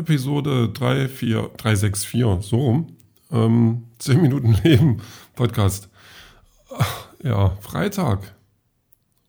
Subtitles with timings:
[0.00, 2.86] Episode 3, 4, 364, so rum.
[3.30, 5.02] Ähm, 10 Minuten Leben
[5.36, 5.90] Podcast.
[7.22, 8.34] Ja, Freitag.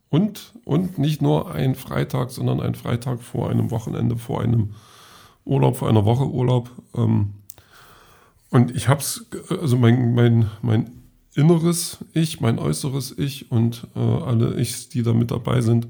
[0.07, 4.73] Und, und nicht nur ein Freitag, sondern ein Freitag vor einem Wochenende, vor einem
[5.43, 6.69] Urlaub, vor einer Woche Urlaub.
[6.95, 7.33] Ähm,
[8.49, 10.89] und ich hab's, also mein, mein, mein
[11.35, 15.89] inneres Ich, mein äußeres Ich und äh, alle Ichs, die da mit dabei sind,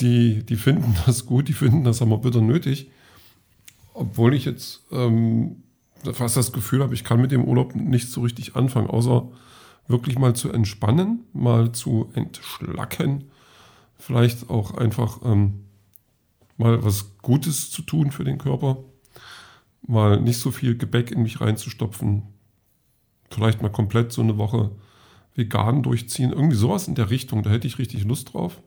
[0.00, 2.90] die, die finden das gut, die finden das aber bitter nötig.
[3.96, 5.62] Obwohl ich jetzt ähm,
[6.12, 9.26] fast das Gefühl habe, ich kann mit dem Urlaub nicht so richtig anfangen, außer
[9.88, 13.30] wirklich mal zu entspannen, mal zu entschlacken,
[13.96, 15.64] vielleicht auch einfach ähm,
[16.58, 18.84] mal was Gutes zu tun für den Körper,
[19.86, 22.22] mal nicht so viel Gebäck in mich reinzustopfen,
[23.30, 24.72] vielleicht mal komplett so eine Woche
[25.34, 28.60] vegan durchziehen, irgendwie sowas in der Richtung, da hätte ich richtig Lust drauf.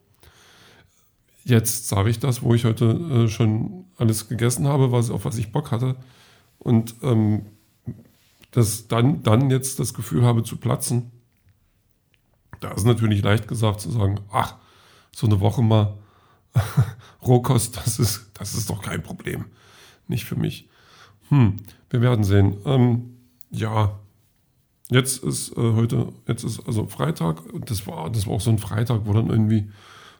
[1.45, 5.37] Jetzt sage ich das, wo ich heute äh, schon alles gegessen habe, was, auf was
[5.37, 5.95] ich Bock hatte.
[6.59, 7.45] Und ähm,
[8.51, 11.11] das dann, dann jetzt das Gefühl habe zu platzen.
[12.59, 14.55] Da ist natürlich leicht gesagt zu sagen, ach,
[15.15, 15.97] so eine Woche mal
[17.25, 19.45] Rohkost, das ist, das ist doch kein Problem.
[20.07, 20.67] Nicht für mich.
[21.29, 22.57] Hm, wir werden sehen.
[22.65, 23.17] Ähm,
[23.51, 23.99] ja,
[24.89, 27.41] jetzt ist äh, heute, jetzt ist also Freitag.
[27.65, 29.69] Das war, das war auch so ein Freitag, wo dann irgendwie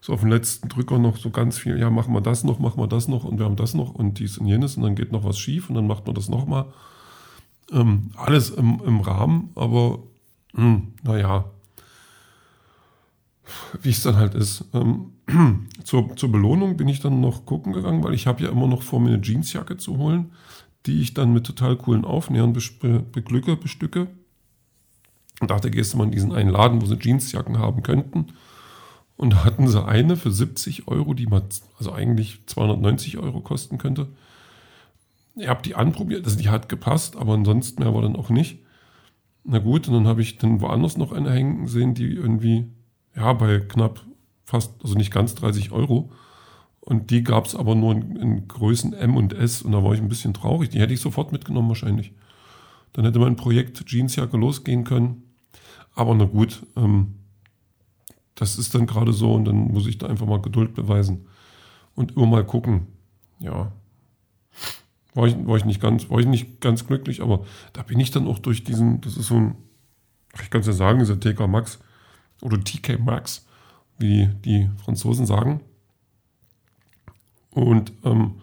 [0.02, 2.82] so auf den letzten Drücker noch so ganz viel, ja, machen wir das noch, machen
[2.82, 5.12] wir das noch und wir haben das noch und dies und jenes und dann geht
[5.12, 6.66] noch was schief und dann macht man das nochmal.
[7.72, 10.00] Ähm, alles im, im Rahmen, aber
[10.56, 11.46] hm, naja,
[13.82, 14.66] wie es dann halt ist.
[14.74, 15.14] Ähm,
[15.84, 18.82] zur, zur Belohnung bin ich dann noch gucken gegangen, weil ich habe ja immer noch
[18.82, 20.32] vor, mir eine Jeansjacke zu holen,
[20.86, 24.08] die ich dann mit total coolen Aufnähern be beglücke, bestücke.
[25.42, 28.28] Und dachte, gehst du mal in diesen einen Laden, wo sie Jeansjacken haben könnten.
[29.20, 31.44] Und hatten sie eine für 70 Euro, die mal,
[31.78, 34.08] also eigentlich 290 Euro kosten könnte.
[35.36, 38.60] Ich habe die anprobiert, also die hat gepasst, aber ansonsten mehr war dann auch nicht.
[39.44, 42.68] Na gut, und dann habe ich dann woanders noch eine hängen sehen, die irgendwie,
[43.14, 44.06] ja, bei knapp
[44.46, 46.14] fast, also nicht ganz 30 Euro.
[46.80, 49.94] Und die gab es aber nur in, in, Größen M und S und da war
[49.94, 50.70] ich ein bisschen traurig.
[50.70, 52.14] Die hätte ich sofort mitgenommen wahrscheinlich.
[52.94, 55.24] Dann hätte mein Projekt Jeansjacke losgehen können.
[55.94, 57.16] Aber na gut, ähm,
[58.40, 61.28] das ist dann gerade so und dann muss ich da einfach mal Geduld beweisen
[61.96, 62.88] und immer mal gucken.
[63.40, 63.72] Ja,
[65.14, 68.12] war ich, war ich, nicht, ganz, war ich nicht ganz glücklich, aber da bin ich
[68.12, 69.56] dann auch durch diesen, das ist so ein,
[70.42, 71.80] ich kann es ja sagen, dieser TK Max
[72.42, 73.46] oder TK Max,
[73.98, 75.62] wie die Franzosen sagen.
[77.52, 78.36] Und ähm,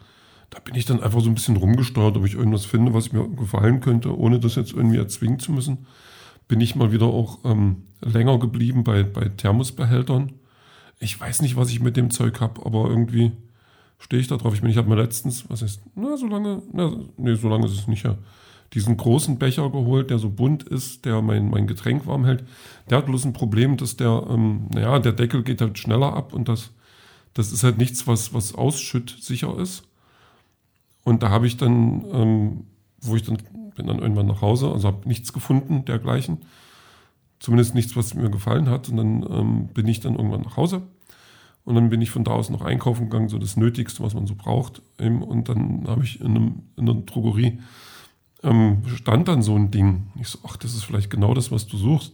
[0.51, 3.27] da bin ich dann einfach so ein bisschen rumgesteuert, ob ich irgendwas finde, was mir
[3.29, 5.87] gefallen könnte, ohne das jetzt irgendwie erzwingen zu müssen.
[6.49, 10.33] Bin ich mal wieder auch ähm, länger geblieben bei, bei Thermosbehältern.
[10.99, 13.33] Ich weiß nicht, was ich mit dem Zeug habe, aber irgendwie
[13.99, 14.55] stehe ich da drauf.
[14.55, 17.67] Ich meine, ich habe mir letztens, was ist, na, so lange, na, nee, so lange
[17.67, 18.17] ist es nicht ja,
[18.73, 22.45] diesen großen Becher geholt, der so bunt ist, der mein, mein Getränk warm hält.
[22.91, 26.33] Der hat bloß ein Problem, dass der, ähm, naja, der Deckel geht halt schneller ab
[26.33, 26.71] und das,
[27.35, 29.85] das ist halt nichts, was, was ausschüttsicher ist.
[31.05, 32.65] Und da habe ich dann, ähm,
[33.09, 33.39] wo ich dann,
[33.77, 36.39] bin dann irgendwann nach Hause, also habe nichts gefunden dergleichen.
[37.39, 38.89] Zumindest nichts, was mir gefallen hat.
[38.89, 40.83] Und dann ähm, bin ich dann irgendwann nach Hause
[41.67, 44.29] und dann bin ich von da aus noch einkaufen gegangen, so das Nötigste, was man
[44.29, 44.83] so braucht.
[44.99, 47.59] Und dann habe ich in, einem, in einer Drogerie,
[48.45, 50.07] ähm, stand dann so ein Ding.
[50.21, 52.13] Ich so, ach, das ist vielleicht genau das, was du suchst.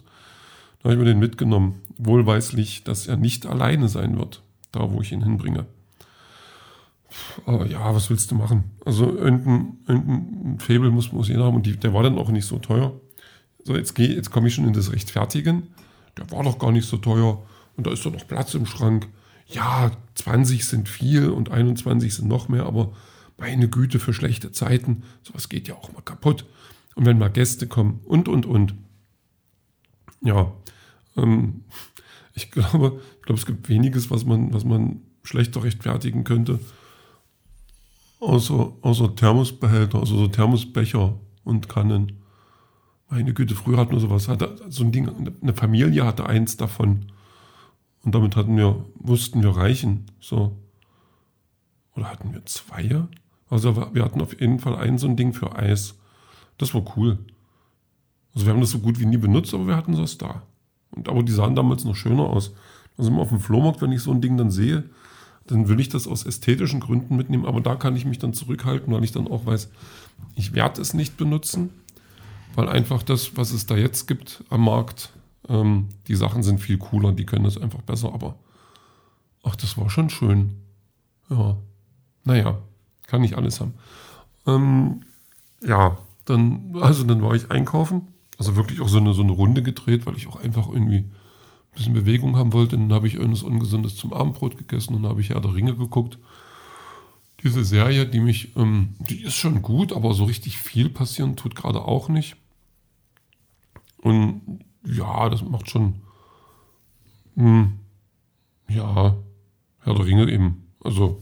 [0.82, 1.74] Dann habe ich mir den mitgenommen.
[1.98, 4.42] Wohlweislich, dass er nicht alleine sein wird,
[4.72, 5.66] da wo ich ihn hinbringe.
[7.46, 8.64] Aber ja, was willst du machen?
[8.84, 11.56] Also irgendein, irgendein Faible muss, muss jeder haben.
[11.56, 12.92] Und die, der war dann auch nicht so teuer.
[13.64, 15.68] So, jetzt, geh, jetzt komme ich schon in das Rechtfertigen.
[16.16, 17.42] Der war doch gar nicht so teuer.
[17.76, 19.08] Und da ist doch noch Platz im Schrank
[19.54, 22.92] ja, 20 sind viel und 21 sind noch mehr, aber
[23.38, 26.46] meine Güte, für schlechte Zeiten, sowas geht ja auch mal kaputt.
[26.94, 28.74] Und wenn mal Gäste kommen und, und, und.
[30.20, 30.52] Ja,
[31.16, 31.64] ähm,
[32.34, 36.60] ich glaube, ich glaube, es gibt weniges, was man, was man schlechter rechtfertigen könnte.
[38.22, 42.20] Außer, außer Thermosbehälter, also so Thermosbecher und Kannen.
[43.10, 44.28] Meine Güte, früher hatten wir sowas.
[44.28, 47.06] Hatte, so ein Ding, eine Familie hatte eins davon.
[48.04, 50.06] Und damit hatten wir, mussten wir reichen.
[50.20, 50.56] So.
[51.96, 53.08] Oder hatten wir zwei?
[53.50, 55.98] Also wir hatten auf jeden Fall ein so ein Ding für Eis.
[56.58, 57.18] Das war cool.
[58.34, 60.42] Also wir haben das so gut wie nie benutzt, aber wir hatten das da.
[60.92, 62.54] Und aber die sahen damals noch schöner aus.
[62.96, 64.84] Also auf dem Flohmarkt, wenn ich so ein Ding dann sehe,
[65.46, 67.46] dann will ich das aus ästhetischen Gründen mitnehmen.
[67.46, 69.70] Aber da kann ich mich dann zurückhalten, weil ich dann auch weiß,
[70.34, 71.70] ich werde es nicht benutzen,
[72.54, 75.12] weil einfach das, was es da jetzt gibt am Markt,
[75.48, 78.36] ähm, die Sachen sind viel cooler, die können das einfach besser, aber
[79.42, 80.56] ach, das war schon schön.
[81.28, 81.56] Ja,
[82.24, 82.58] naja,
[83.06, 83.74] kann nicht alles haben.
[84.46, 85.02] Ähm,
[85.64, 88.08] ja, dann, also dann war ich einkaufen.
[88.38, 91.04] Also wirklich auch so eine, so eine Runde gedreht, weil ich auch einfach irgendwie
[91.74, 92.76] bisschen Bewegung haben wollte.
[92.76, 96.18] Dann habe ich irgendwas Ungesundes zum Abendbrot gegessen und habe ich Herr der Ringe geguckt.
[97.42, 101.56] Diese Serie, die mich, ähm, die ist schon gut, aber so richtig viel passieren tut
[101.56, 102.36] gerade auch nicht.
[103.98, 106.02] Und ja, das macht schon,
[107.34, 107.72] mh, hm,
[108.68, 109.16] ja,
[109.80, 110.68] Herr der Ringe eben.
[110.84, 111.20] Also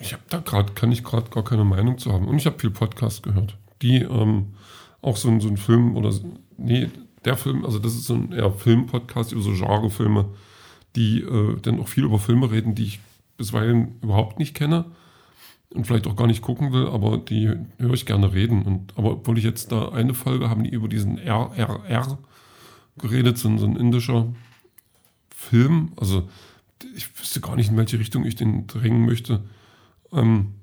[0.00, 2.26] ich habe da gerade, kann ich gerade gar keine Meinung zu haben.
[2.26, 4.54] Und ich habe viel Podcast gehört, die ähm,
[5.02, 6.12] auch so, so ein Film oder,
[6.56, 6.88] nee,
[7.24, 10.30] der Film, also das ist so ein eher Film-Podcast über so Genrefilme,
[10.96, 13.00] die äh, dann auch viel über Filme reden, die ich
[13.36, 14.86] bisweilen überhaupt nicht kenne
[15.70, 18.62] und vielleicht auch gar nicht gucken will, aber die höre ich gerne reden.
[18.62, 22.18] Und, aber obwohl ich jetzt da eine Folge haben die über diesen RRR
[22.98, 24.26] geredet, so, so ein indischer
[25.30, 26.28] Film, also
[26.94, 29.42] ich wüsste gar nicht, in welche Richtung ich den drängen möchte.
[30.12, 30.54] Ähm,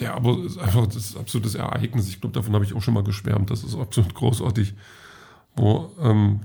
[0.00, 2.08] der aber ist einfach das ist absolutes Ereignis.
[2.08, 3.50] Ich glaube, davon habe ich auch schon mal geschwärmt.
[3.50, 4.74] Das ist absolut großartig.
[5.56, 6.40] Wo, ähm,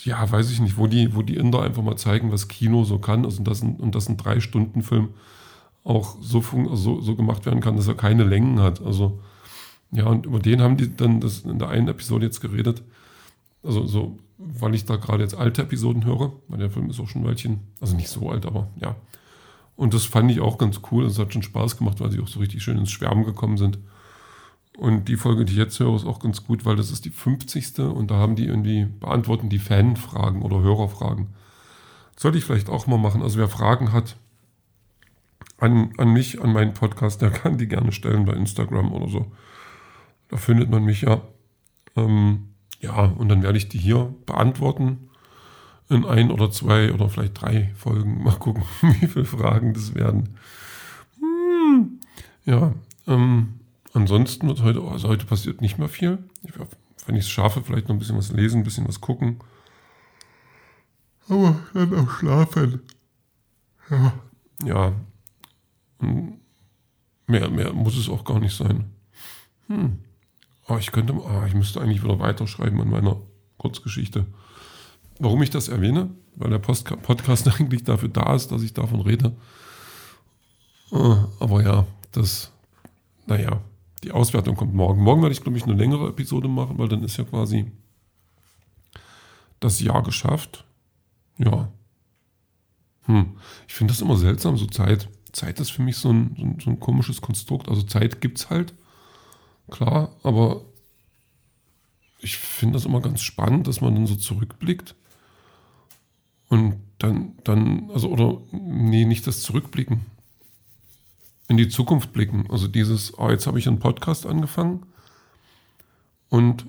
[0.00, 2.98] ja, weiß ich nicht, wo die, wo die Inder einfach mal zeigen, was Kino so
[2.98, 3.24] kann.
[3.24, 5.10] Also, und das ein, und das ein Drei-Stunden-Film
[5.84, 6.42] auch so,
[6.74, 8.82] so, so gemacht werden kann, dass er keine Längen hat.
[8.82, 9.20] Also,
[9.92, 12.82] ja, und über den haben die dann das in der einen Episode jetzt geredet.
[13.62, 17.08] Also, so, weil ich da gerade jetzt alte Episoden höre, weil der Film ist auch
[17.08, 18.96] schon ein Weilchen, also nicht so alt, aber ja,
[19.80, 21.06] und das fand ich auch ganz cool.
[21.06, 23.78] Es hat schon Spaß gemacht, weil sie auch so richtig schön ins Schwärmen gekommen sind.
[24.80, 27.10] Und die Folge, die ich jetzt höre, ist auch ganz gut, weil das ist die
[27.10, 27.80] 50.
[27.80, 31.26] und da haben die irgendwie, beantworten die Fanfragen oder Hörerfragen.
[32.16, 33.20] Sollte ich vielleicht auch mal machen.
[33.20, 34.16] Also wer Fragen hat
[35.58, 39.30] an, an mich, an meinen Podcast, der kann die gerne stellen bei Instagram oder so.
[40.28, 41.20] Da findet man mich ja.
[41.94, 45.10] Ähm, ja, und dann werde ich die hier beantworten
[45.90, 48.24] in ein oder zwei oder vielleicht drei Folgen.
[48.24, 50.38] Mal gucken, wie viele Fragen das werden.
[51.18, 52.00] Hm.
[52.46, 52.72] Ja,
[53.06, 53.59] ähm,
[53.92, 56.18] ansonsten wird heute, also heute passiert nicht mehr viel.
[56.42, 56.52] Ich,
[57.06, 59.40] wenn ich es schaffe, vielleicht noch ein bisschen was lesen, ein bisschen was gucken.
[61.28, 62.82] Aber dann auch schlafen.
[63.90, 64.12] Ja.
[64.64, 64.92] Ja.
[67.26, 68.90] Mehr, mehr muss es auch gar nicht sein.
[69.68, 69.98] Hm.
[70.68, 73.20] Oh, ich könnte, oh, ich müsste eigentlich wieder weiterschreiben an meiner
[73.58, 74.26] Kurzgeschichte.
[75.18, 76.10] Warum ich das erwähne?
[76.36, 79.36] Weil der Post Podcast eigentlich dafür da ist, dass ich davon rede.
[80.92, 82.52] Äh, aber ja, das,
[83.26, 83.60] naja,
[84.04, 85.02] die Auswertung kommt morgen.
[85.02, 87.70] Morgen werde ich, glaube ich, eine längere Episode machen, weil dann ist ja quasi
[89.60, 90.64] das Jahr geschafft.
[91.38, 91.70] Ja.
[93.04, 93.36] Hm.
[93.68, 95.08] Ich finde das immer seltsam, so Zeit.
[95.32, 97.68] Zeit ist für mich so ein, so ein, so ein komisches Konstrukt.
[97.68, 98.74] Also Zeit gibt es halt,
[99.70, 100.64] klar, aber
[102.20, 104.94] ich finde das immer ganz spannend, dass man dann so zurückblickt
[106.48, 110.00] und dann, dann, also, oder, nee, nicht das Zurückblicken.
[111.50, 112.46] In die Zukunft blicken.
[112.48, 114.86] Also dieses, oh, jetzt habe ich einen Podcast angefangen
[116.28, 116.64] und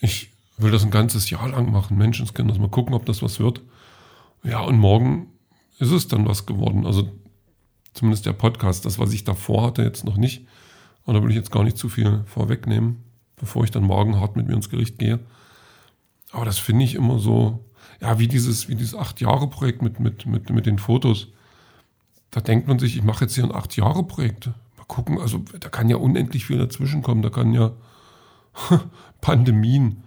[0.00, 1.96] ich will das ein ganzes Jahr lang machen.
[1.96, 3.60] Menschenskinder, mal gucken, ob das was wird.
[4.42, 5.28] Ja, und morgen
[5.78, 6.84] ist es dann was geworden.
[6.84, 7.12] Also
[7.92, 8.84] zumindest der Podcast.
[8.84, 10.48] Das, was ich davor hatte, jetzt noch nicht.
[11.04, 13.04] Und da will ich jetzt gar nicht zu viel vorwegnehmen,
[13.36, 15.20] bevor ich dann morgen hart mit mir ins Gericht gehe.
[16.32, 17.64] Aber das finde ich immer so,
[18.00, 21.28] ja, wie dieses, wie dieses Acht-Jahre-Projekt mit, mit, mit, mit den Fotos.
[22.34, 24.48] Da denkt man sich, ich mache jetzt hier ein Acht-Jahre-Projekt.
[24.76, 27.22] Mal gucken, also da kann ja unendlich viel dazwischen kommen.
[27.22, 27.70] Da kann ja
[29.20, 30.02] Pandemien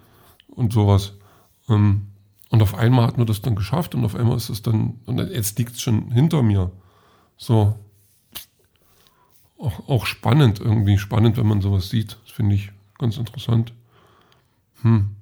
[0.50, 1.14] und sowas.
[1.70, 2.08] Ähm,
[2.50, 5.20] und auf einmal hat man das dann geschafft und auf einmal ist es dann, und
[5.20, 6.70] jetzt liegt es schon hinter mir.
[7.38, 7.80] So.
[9.58, 12.18] Auch, auch spannend, irgendwie spannend, wenn man sowas sieht.
[12.26, 13.72] Das finde ich ganz interessant.
[14.82, 15.16] Hm.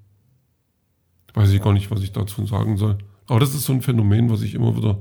[1.36, 2.98] Weiß ich gar nicht, was ich dazu sagen soll.
[3.28, 4.98] Aber das ist so ein Phänomen, was ich immer wieder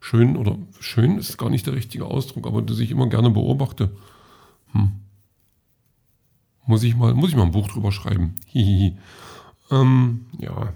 [0.00, 3.90] schön, oder schön ist gar nicht der richtige Ausdruck, aber das ich immer gerne beobachte.
[4.72, 4.90] Hm.
[6.66, 8.36] Muss ich mal, muss ich mal ein Buch drüber schreiben.
[9.70, 10.72] Ähm, ja.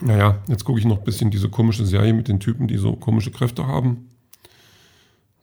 [0.00, 2.94] Naja, jetzt gucke ich noch ein bisschen diese komische Serie mit den Typen, die so
[2.94, 4.08] komische Kräfte haben.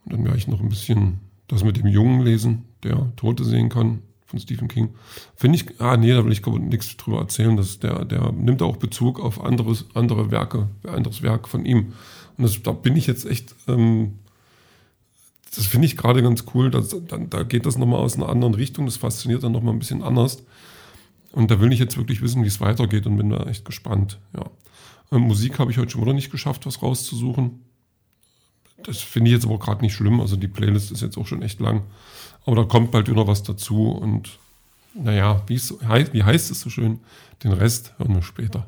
[0.04, 3.68] Und dann werde ich noch ein bisschen das mit dem Jungen lesen, der Tote sehen
[3.68, 4.90] kann von Stephen King.
[5.36, 7.56] Finde ich, ah nee, da will ich nichts drüber erzählen.
[7.56, 11.92] Das, der, der nimmt auch Bezug auf anderes, andere Werke, anderes Werk von ihm.
[12.36, 14.18] Und das, da bin ich jetzt echt, ähm,
[15.54, 16.70] das finde ich gerade ganz cool.
[16.70, 18.86] Das, dann, da geht das nochmal aus einer anderen Richtung.
[18.86, 20.42] Das fasziniert dann nochmal ein bisschen anders.
[21.32, 24.18] Und da will ich jetzt wirklich wissen, wie es weitergeht und bin da echt gespannt.
[24.34, 24.50] Ja.
[25.10, 27.60] Ähm, Musik habe ich heute schon wieder nicht geschafft, was rauszusuchen.
[28.84, 30.20] Das finde ich jetzt aber gerade nicht schlimm.
[30.20, 31.82] Also die Playlist ist jetzt auch schon echt lang.
[32.44, 34.38] Aber da kommt bald wieder was dazu und
[34.94, 37.00] naja, wie heißt es so schön?
[37.44, 38.66] Den Rest hören wir später.